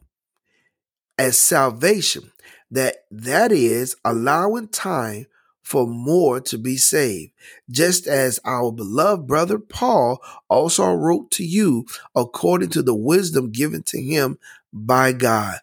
as 1.18 1.38
salvation, 1.38 2.32
that 2.72 3.06
that 3.12 3.52
is 3.52 3.96
allowing 4.04 4.68
time 4.68 5.28
for 5.62 5.88
more 5.88 6.42
to 6.42 6.58
be 6.58 6.76
saved, 6.76 7.32
just 7.72 8.06
as 8.06 8.40
our 8.44 8.72
beloved 8.72 9.26
brother 9.26 9.58
Paul 9.58 10.22
also 10.50 10.92
wrote 10.94 11.32
to 11.32 11.44
you 11.46 11.86
according 12.16 12.70
to 12.72 12.82
the 12.82 12.96
wisdom 12.96 13.52
given 13.52 13.82
to 13.84 14.02
him 14.02 14.38
by 14.74 15.14
God. 15.14 15.58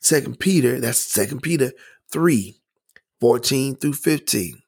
Second 0.00 0.38
Peter, 0.38 0.78
that's 0.78 1.04
Second 1.04 1.42
Peter 1.42 1.72
3, 2.10 2.60
14 3.20 3.76
through 3.76 3.94
15. 3.94 4.62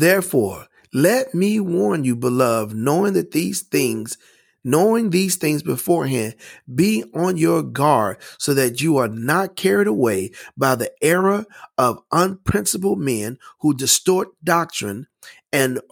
Therefore, 0.00 0.66
let 0.94 1.34
me 1.34 1.60
warn 1.60 2.04
you, 2.04 2.16
beloved, 2.16 2.74
knowing 2.74 3.12
that 3.12 3.32
these 3.32 3.60
things, 3.60 4.16
knowing 4.64 5.10
these 5.10 5.36
things 5.36 5.62
beforehand, 5.62 6.36
be 6.74 7.04
on 7.14 7.36
your 7.36 7.62
guard 7.62 8.16
so 8.38 8.54
that 8.54 8.80
you 8.80 8.96
are 8.96 9.08
not 9.08 9.56
carried 9.56 9.86
away 9.86 10.30
by 10.56 10.74
the 10.74 10.90
error 11.04 11.44
of 11.76 12.02
unprincipled 12.12 12.98
men 12.98 13.36
who 13.58 13.74
distort 13.74 14.28
doctrine 14.42 15.06
and 15.52 15.82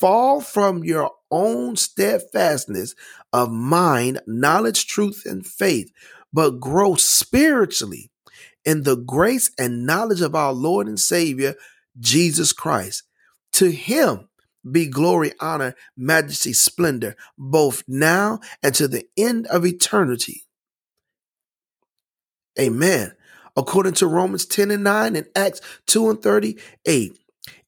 fall 0.00 0.40
from 0.40 0.82
your 0.82 1.10
own 1.30 1.76
steadfastness 1.76 2.94
of 3.30 3.50
mind, 3.50 4.22
knowledge, 4.26 4.86
truth, 4.86 5.24
and 5.26 5.46
faith, 5.46 5.92
but 6.32 6.60
grow 6.60 6.94
spiritually 6.94 8.10
in 8.64 8.84
the 8.84 8.96
grace 8.96 9.50
and 9.58 9.84
knowledge 9.84 10.22
of 10.22 10.34
our 10.34 10.54
Lord 10.54 10.86
and 10.86 10.98
Savior, 10.98 11.56
Jesus 12.00 12.54
Christ. 12.54 13.02
To 13.60 13.70
him 13.70 14.26
be 14.70 14.86
glory, 14.86 15.34
honor, 15.38 15.74
majesty, 15.94 16.54
splendor, 16.54 17.14
both 17.36 17.84
now 17.86 18.40
and 18.62 18.74
to 18.76 18.88
the 18.88 19.06
end 19.18 19.46
of 19.48 19.66
eternity. 19.66 20.44
Amen. 22.58 23.12
According 23.54 23.92
to 23.94 24.06
Romans 24.06 24.46
10 24.46 24.70
and 24.70 24.82
9 24.82 25.14
and 25.14 25.26
Acts 25.36 25.60
2 25.88 26.08
and 26.08 26.22
38, 26.22 27.19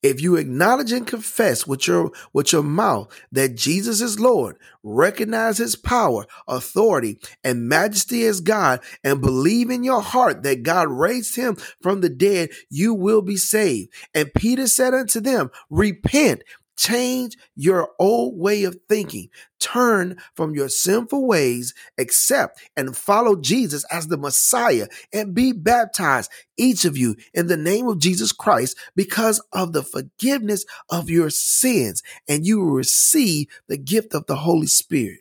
if 0.02 0.20
you 0.20 0.36
acknowledge 0.36 0.92
and 0.92 1.06
confess 1.06 1.66
with 1.66 1.86
your 1.86 2.10
with 2.32 2.52
your 2.52 2.62
mouth 2.62 3.12
that 3.30 3.54
Jesus 3.54 4.00
is 4.00 4.18
Lord, 4.18 4.58
recognize 4.82 5.58
his 5.58 5.76
power, 5.76 6.26
authority, 6.48 7.18
and 7.44 7.68
majesty 7.68 8.24
as 8.24 8.40
God, 8.40 8.80
and 9.04 9.20
believe 9.20 9.70
in 9.70 9.84
your 9.84 10.02
heart 10.02 10.42
that 10.42 10.62
God 10.62 10.88
raised 10.90 11.36
him 11.36 11.56
from 11.80 12.00
the 12.00 12.08
dead, 12.08 12.50
you 12.68 12.94
will 12.94 13.22
be 13.22 13.36
saved. 13.36 13.92
And 14.14 14.34
Peter 14.34 14.66
said 14.66 14.94
unto 14.94 15.20
them, 15.20 15.50
Repent 15.70 16.42
Change 16.82 17.36
your 17.54 17.90
old 18.00 18.36
way 18.36 18.64
of 18.64 18.76
thinking. 18.88 19.28
Turn 19.60 20.16
from 20.34 20.52
your 20.52 20.68
sinful 20.68 21.24
ways, 21.28 21.74
accept 21.96 22.60
and 22.76 22.96
follow 22.96 23.36
Jesus 23.36 23.84
as 23.92 24.08
the 24.08 24.16
Messiah, 24.16 24.88
and 25.12 25.32
be 25.32 25.52
baptized, 25.52 26.28
each 26.56 26.84
of 26.84 26.96
you, 26.96 27.14
in 27.34 27.46
the 27.46 27.56
name 27.56 27.86
of 27.86 28.00
Jesus 28.00 28.32
Christ, 28.32 28.76
because 28.96 29.40
of 29.52 29.72
the 29.72 29.84
forgiveness 29.84 30.64
of 30.90 31.08
your 31.08 31.30
sins, 31.30 32.02
and 32.26 32.44
you 32.44 32.58
will 32.58 32.72
receive 32.72 33.46
the 33.68 33.78
gift 33.78 34.12
of 34.12 34.26
the 34.26 34.34
Holy 34.34 34.66
Spirit. 34.66 35.20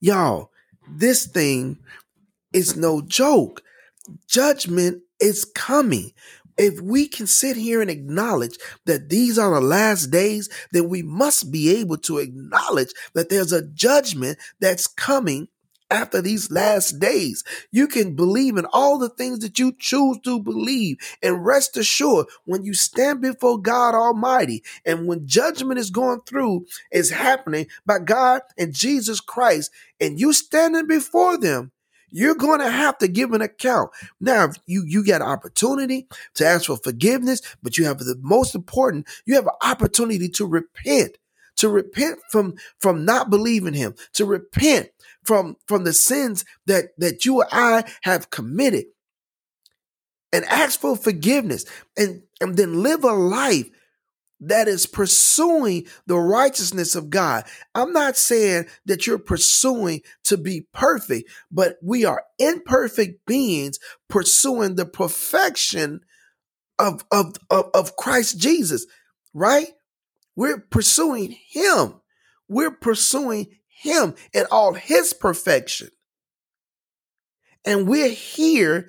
Y'all, 0.00 0.50
this 0.86 1.24
thing 1.24 1.78
is 2.52 2.76
no 2.76 3.00
joke. 3.00 3.62
Judgment 4.28 5.00
is 5.18 5.46
coming 5.46 6.12
if 6.56 6.80
we 6.80 7.08
can 7.08 7.26
sit 7.26 7.56
here 7.56 7.80
and 7.80 7.90
acknowledge 7.90 8.56
that 8.86 9.08
these 9.08 9.38
are 9.38 9.54
the 9.54 9.60
last 9.60 10.06
days, 10.06 10.48
then 10.72 10.88
we 10.88 11.02
must 11.02 11.50
be 11.50 11.76
able 11.76 11.98
to 11.98 12.18
acknowledge 12.18 12.92
that 13.14 13.28
there's 13.28 13.52
a 13.52 13.66
judgment 13.66 14.38
that's 14.60 14.86
coming 14.86 15.48
after 15.90 16.20
these 16.20 16.50
last 16.50 16.98
days. 16.98 17.44
You 17.70 17.86
can 17.86 18.16
believe 18.16 18.56
in 18.56 18.66
all 18.72 18.98
the 18.98 19.08
things 19.08 19.40
that 19.40 19.58
you 19.58 19.74
choose 19.78 20.18
to 20.24 20.40
believe 20.42 20.96
and 21.22 21.44
rest 21.44 21.76
assured 21.76 22.26
when 22.44 22.64
you 22.64 22.74
stand 22.74 23.20
before 23.20 23.60
God 23.60 23.94
Almighty 23.94 24.62
and 24.84 25.06
when 25.06 25.26
judgment 25.26 25.78
is 25.78 25.90
going 25.90 26.20
through 26.26 26.66
is 26.90 27.10
happening 27.10 27.66
by 27.86 27.98
God 27.98 28.42
and 28.58 28.74
Jesus 28.74 29.20
Christ 29.20 29.70
and 30.00 30.18
you 30.18 30.32
standing 30.32 30.86
before 30.86 31.38
them, 31.38 31.70
you're 32.14 32.36
going 32.36 32.60
to 32.60 32.70
have 32.70 32.96
to 32.98 33.08
give 33.08 33.32
an 33.32 33.42
account. 33.42 33.90
Now, 34.20 34.50
you 34.66 34.84
you 34.86 35.04
get 35.04 35.20
an 35.20 35.26
opportunity 35.26 36.06
to 36.34 36.46
ask 36.46 36.66
for 36.66 36.76
forgiveness, 36.76 37.42
but 37.60 37.76
you 37.76 37.86
have 37.86 37.98
the 37.98 38.16
most 38.20 38.54
important, 38.54 39.08
you 39.26 39.34
have 39.34 39.46
an 39.46 39.54
opportunity 39.62 40.28
to 40.28 40.46
repent, 40.46 41.18
to 41.56 41.68
repent 41.68 42.20
from 42.30 42.54
from 42.78 43.04
not 43.04 43.30
believing 43.30 43.74
him, 43.74 43.96
to 44.12 44.24
repent 44.24 44.90
from 45.24 45.56
from 45.66 45.82
the 45.82 45.92
sins 45.92 46.44
that 46.66 46.90
that 46.98 47.24
you 47.24 47.38
or 47.38 47.48
I 47.50 47.82
have 48.02 48.30
committed 48.30 48.84
and 50.32 50.44
ask 50.44 50.78
for 50.78 50.96
forgiveness 50.96 51.64
and, 51.96 52.22
and 52.40 52.56
then 52.56 52.82
live 52.82 53.02
a 53.02 53.12
life 53.12 53.70
that 54.48 54.68
is 54.68 54.86
pursuing 54.86 55.86
the 56.06 56.18
righteousness 56.18 56.94
of 56.94 57.10
God. 57.10 57.44
I'm 57.74 57.92
not 57.92 58.16
saying 58.16 58.66
that 58.86 59.06
you're 59.06 59.18
pursuing 59.18 60.02
to 60.24 60.36
be 60.36 60.66
perfect, 60.72 61.30
but 61.50 61.76
we 61.82 62.04
are 62.04 62.24
imperfect 62.38 63.26
beings 63.26 63.78
pursuing 64.08 64.76
the 64.76 64.86
perfection 64.86 66.00
of, 66.78 67.04
of, 67.10 67.34
of, 67.50 67.70
of 67.74 67.96
Christ 67.96 68.38
Jesus, 68.38 68.86
right? 69.32 69.68
We're 70.36 70.60
pursuing 70.60 71.36
Him. 71.48 72.00
We're 72.48 72.72
pursuing 72.72 73.46
Him 73.66 74.14
in 74.32 74.44
all 74.50 74.74
His 74.74 75.12
perfection. 75.12 75.88
And 77.64 77.88
we're 77.88 78.10
here, 78.10 78.88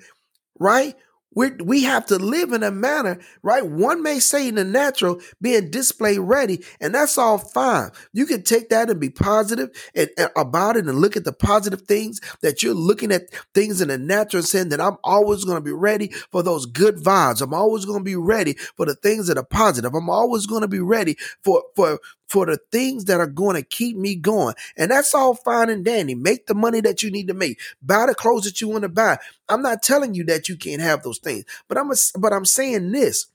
right? 0.58 0.94
We 1.36 1.50
we 1.50 1.84
have 1.84 2.06
to 2.06 2.16
live 2.16 2.52
in 2.52 2.62
a 2.62 2.70
manner, 2.72 3.20
right? 3.42 3.64
One 3.64 4.02
may 4.02 4.18
say 4.18 4.48
in 4.48 4.56
the 4.56 4.64
natural, 4.64 5.20
being 5.40 5.70
display 5.70 6.18
ready, 6.18 6.64
and 6.80 6.94
that's 6.94 7.18
all 7.18 7.38
fine. 7.38 7.90
You 8.12 8.24
can 8.26 8.42
take 8.42 8.70
that 8.70 8.90
and 8.90 8.98
be 8.98 9.10
positive 9.10 9.70
and, 9.94 10.08
and 10.16 10.30
about 10.34 10.76
it 10.76 10.86
and 10.86 10.98
look 10.98 11.16
at 11.16 11.24
the 11.24 11.34
positive 11.34 11.82
things 11.82 12.20
that 12.40 12.62
you're 12.62 12.74
looking 12.74 13.12
at 13.12 13.30
things 13.54 13.80
in 13.82 13.88
the 13.88 13.98
natural 13.98 14.40
and 14.40 14.48
saying 14.48 14.70
that 14.70 14.80
I'm 14.80 14.96
always 15.04 15.44
going 15.44 15.58
to 15.58 15.64
be 15.64 15.72
ready 15.72 16.08
for 16.08 16.42
those 16.42 16.64
good 16.64 16.96
vibes. 16.96 17.42
I'm 17.42 17.54
always 17.54 17.84
going 17.84 18.00
to 18.00 18.04
be 18.04 18.16
ready 18.16 18.54
for 18.54 18.86
the 18.86 18.94
things 18.94 19.26
that 19.28 19.36
are 19.36 19.44
positive. 19.44 19.94
I'm 19.94 20.08
always 20.08 20.46
going 20.46 20.62
to 20.62 20.68
be 20.68 20.80
ready 20.80 21.18
for, 21.44 21.62
for, 21.76 22.00
for 22.28 22.46
the 22.46 22.58
things 22.72 23.06
that 23.06 23.20
are 23.20 23.26
going 23.26 23.56
to 23.56 23.62
keep 23.62 23.96
me 23.96 24.14
going. 24.14 24.54
And 24.76 24.90
that's 24.90 25.14
all 25.14 25.34
fine 25.34 25.70
and 25.70 25.84
dandy. 25.84 26.14
Make 26.14 26.46
the 26.46 26.54
money 26.54 26.80
that 26.80 27.02
you 27.02 27.10
need 27.10 27.28
to 27.28 27.34
make. 27.34 27.60
Buy 27.82 28.06
the 28.06 28.14
clothes 28.14 28.44
that 28.44 28.60
you 28.60 28.68
want 28.68 28.82
to 28.82 28.88
buy. 28.88 29.18
I'm 29.48 29.62
not 29.62 29.82
telling 29.82 30.14
you 30.14 30.24
that 30.24 30.48
you 30.48 30.56
can't 30.56 30.82
have 30.82 31.02
those 31.02 31.18
things, 31.18 31.44
but 31.68 31.78
I'm 31.78 31.90
a, 31.90 31.96
but 32.18 32.32
I'm 32.32 32.44
saying 32.44 32.92
this. 32.92 33.26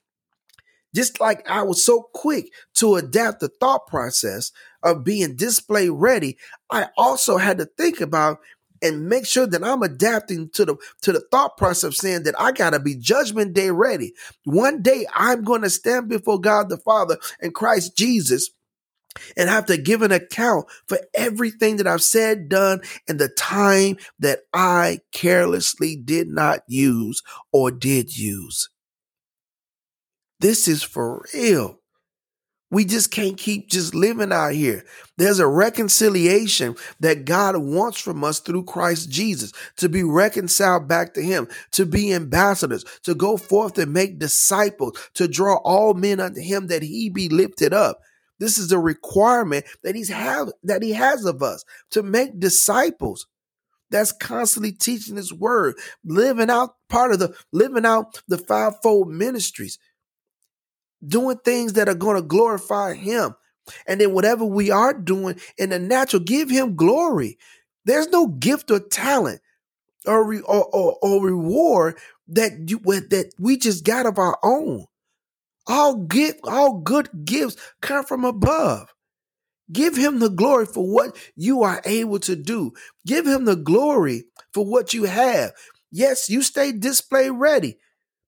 Just 0.93 1.21
like 1.21 1.49
I 1.49 1.63
was 1.63 1.85
so 1.85 2.09
quick 2.13 2.51
to 2.75 2.95
adapt 2.95 3.39
the 3.39 3.47
thought 3.47 3.87
process 3.87 4.51
of 4.83 5.05
being 5.05 5.37
display 5.37 5.89
ready, 5.89 6.37
I 6.69 6.87
also 6.97 7.37
had 7.37 7.59
to 7.59 7.65
think 7.65 8.01
about 8.01 8.39
and 8.81 9.07
make 9.07 9.25
sure 9.25 9.47
that 9.47 9.63
I'm 9.63 9.83
adapting 9.83 10.49
to 10.49 10.65
the 10.65 10.75
to 11.03 11.13
the 11.13 11.23
thought 11.31 11.55
process 11.55 11.83
of 11.83 11.95
saying 11.95 12.23
that 12.23 12.39
I 12.39 12.51
gotta 12.51 12.79
be 12.79 12.95
judgment 12.95 13.53
day 13.53 13.69
ready. 13.69 14.13
One 14.43 14.81
day 14.81 15.05
I'm 15.13 15.43
going 15.43 15.61
to 15.61 15.69
stand 15.69 16.09
before 16.09 16.41
God 16.41 16.67
the 16.67 16.77
Father 16.77 17.17
and 17.39 17.53
Christ 17.53 17.95
Jesus 17.95 18.49
and 19.35 19.49
have 19.49 19.65
to 19.65 19.77
give 19.77 20.01
an 20.01 20.11
account 20.11 20.65
for 20.87 20.99
everything 21.13 21.77
that 21.77 21.87
I've 21.87 22.03
said, 22.03 22.49
done, 22.49 22.81
and 23.07 23.19
the 23.19 23.29
time 23.29 23.97
that 24.19 24.39
I 24.53 24.99
carelessly 25.11 25.95
did 25.95 26.27
not 26.27 26.61
use 26.67 27.21
or 27.51 27.71
did 27.71 28.17
use. 28.17 28.69
This 30.39 30.67
is 30.67 30.81
for 30.81 31.25
real. 31.33 31.77
We 32.71 32.85
just 32.85 33.11
can't 33.11 33.37
keep 33.37 33.69
just 33.69 33.93
living 33.93 34.31
out 34.31 34.53
here. 34.53 34.85
There's 35.17 35.39
a 35.39 35.47
reconciliation 35.47 36.77
that 37.01 37.25
God 37.25 37.57
wants 37.57 37.99
from 37.99 38.23
us 38.23 38.39
through 38.39 38.63
Christ 38.63 39.09
Jesus 39.09 39.51
to 39.75 39.89
be 39.89 40.03
reconciled 40.03 40.87
back 40.87 41.13
to 41.15 41.21
Him, 41.21 41.49
to 41.71 41.85
be 41.85 42.13
ambassadors, 42.13 42.85
to 43.03 43.13
go 43.13 43.35
forth 43.35 43.77
and 43.77 43.91
make 43.91 44.19
disciples, 44.19 44.97
to 45.15 45.27
draw 45.27 45.57
all 45.57 45.93
men 45.93 46.21
unto 46.21 46.39
Him 46.39 46.67
that 46.67 46.81
He 46.81 47.09
be 47.09 47.27
lifted 47.27 47.73
up. 47.73 47.99
This 48.41 48.57
is 48.57 48.71
a 48.71 48.79
requirement 48.79 49.65
that 49.83 49.93
he's 49.93 50.09
have 50.09 50.51
that 50.63 50.81
he 50.81 50.93
has 50.93 51.25
of 51.25 51.43
us 51.43 51.63
to 51.91 52.01
make 52.01 52.39
disciples. 52.39 53.27
That's 53.91 54.11
constantly 54.11 54.71
teaching 54.71 55.15
his 55.15 55.31
word, 55.31 55.75
living 56.03 56.49
out 56.49 56.73
part 56.89 57.11
of 57.11 57.19
the 57.19 57.35
living 57.51 57.85
out 57.85 58.19
the 58.27 58.39
fivefold 58.39 59.09
ministries, 59.09 59.77
doing 61.05 61.37
things 61.37 61.73
that 61.73 61.87
are 61.87 61.93
going 61.93 62.15
to 62.15 62.23
glorify 62.23 62.95
him. 62.95 63.35
And 63.85 64.01
then 64.01 64.11
whatever 64.11 64.43
we 64.43 64.71
are 64.71 64.93
doing 64.93 65.39
in 65.59 65.69
the 65.69 65.77
natural, 65.77 66.23
give 66.23 66.49
him 66.49 66.75
glory. 66.75 67.37
There's 67.85 68.07
no 68.07 68.25
gift 68.25 68.71
or 68.71 68.79
talent 68.79 69.41
or, 70.07 70.25
re, 70.25 70.39
or, 70.39 70.65
or, 70.65 70.97
or 70.99 71.23
reward 71.23 71.99
that 72.29 72.53
you 72.67 72.79
that 72.79 73.33
we 73.37 73.57
just 73.57 73.85
got 73.85 74.07
of 74.07 74.17
our 74.17 74.39
own. 74.41 74.87
All 75.71 75.95
gift, 75.95 76.41
all 76.43 76.79
good 76.79 77.07
gifts 77.23 77.55
come 77.81 78.03
from 78.03 78.25
above. 78.25 78.93
Give 79.71 79.95
him 79.95 80.19
the 80.19 80.29
glory 80.29 80.65
for 80.65 80.85
what 80.85 81.15
you 81.37 81.63
are 81.63 81.81
able 81.85 82.19
to 82.19 82.35
do. 82.35 82.73
Give 83.05 83.25
him 83.25 83.45
the 83.45 83.55
glory 83.55 84.25
for 84.53 84.65
what 84.65 84.93
you 84.93 85.05
have. 85.05 85.53
Yes, 85.89 86.29
you 86.29 86.41
stay 86.41 86.73
display 86.73 87.29
ready, 87.29 87.77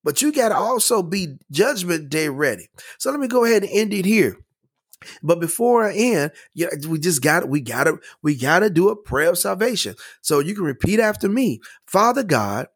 but 0.02 0.22
you 0.22 0.32
got 0.32 0.48
to 0.48 0.56
also 0.56 1.02
be 1.02 1.36
judgment 1.50 2.08
day 2.08 2.30
ready. 2.30 2.70
So 2.96 3.10
let 3.10 3.20
me 3.20 3.28
go 3.28 3.44
ahead 3.44 3.62
and 3.62 3.72
end 3.72 3.92
it 3.92 4.06
here. 4.06 4.38
But 5.22 5.38
before 5.38 5.84
I 5.84 5.92
end, 5.94 6.32
yeah, 6.54 6.68
we 6.88 6.98
just 6.98 7.20
got 7.20 7.46
we 7.46 7.60
got 7.60 7.84
to 7.84 7.98
we 8.22 8.36
got 8.36 8.60
to 8.60 8.70
do 8.70 8.88
a 8.88 8.96
prayer 8.96 9.32
of 9.32 9.38
salvation. 9.38 9.96
So 10.22 10.38
you 10.38 10.54
can 10.54 10.64
repeat 10.64 10.98
after 10.98 11.28
me. 11.28 11.60
Father 11.86 12.22
God, 12.22 12.68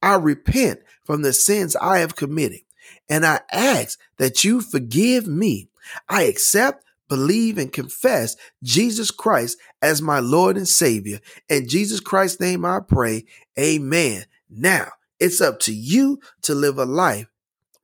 I 0.00 0.14
repent 0.14 0.82
from 1.04 1.22
the 1.22 1.32
sins 1.32 1.74
I 1.74 1.98
have 1.98 2.14
committed 2.14 2.60
and 3.08 3.24
I 3.24 3.40
ask 3.50 3.98
that 4.18 4.44
you 4.44 4.60
forgive 4.60 5.26
me. 5.26 5.68
I 6.08 6.24
accept, 6.24 6.84
believe, 7.08 7.56
and 7.56 7.72
confess 7.72 8.36
Jesus 8.62 9.10
Christ 9.10 9.58
as 9.80 10.02
my 10.02 10.18
Lord 10.18 10.56
and 10.56 10.68
Savior. 10.68 11.20
In 11.48 11.68
Jesus 11.68 12.00
Christ's 12.00 12.40
name 12.40 12.64
I 12.64 12.80
pray. 12.86 13.24
Amen. 13.58 14.24
Now, 14.50 14.88
it's 15.18 15.40
up 15.40 15.60
to 15.60 15.74
you 15.74 16.20
to 16.42 16.54
live 16.54 16.78
a 16.78 16.84
life, 16.84 17.28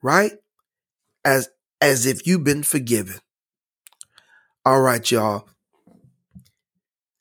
right? 0.02 0.32
As 1.24 1.48
as 1.80 2.06
if 2.06 2.26
you've 2.26 2.44
been 2.44 2.62
forgiven. 2.62 3.16
All 4.64 4.80
right, 4.80 5.10
y'all. 5.10 5.48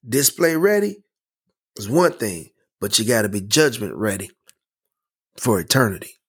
Display 0.08 0.56
ready 0.56 0.98
is 1.78 1.90
one 1.90 2.14
thing, 2.14 2.50
but 2.80 3.00
you 3.00 3.06
got 3.06 3.24
to 3.24 3.30
be 3.30 3.42
judgment 3.42 3.96
ready 3.96 4.30
for 5.38 5.60
eternity. 5.60 6.20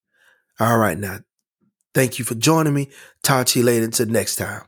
All 0.58 0.78
right, 0.78 0.98
now 0.98 1.18
Thank 1.94 2.18
you 2.18 2.24
for 2.24 2.34
joining 2.34 2.74
me. 2.74 2.90
Talk 3.22 3.46
to 3.48 3.60
you 3.60 3.64
later 3.64 3.84
until 3.84 4.06
next 4.06 4.36
time. 4.36 4.62